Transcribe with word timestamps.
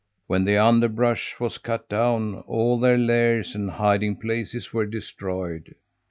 When 0.25 0.45
the 0.45 0.57
underbrush 0.57 1.39
was 1.39 1.59
cut 1.59 1.87
down, 1.87 2.37
all 2.47 2.79
their 2.79 2.97
lairs 2.97 3.53
and 3.53 3.69
hiding 3.69 4.15
places 4.15 4.73
were 4.73 4.87
destroyed." 4.87 5.75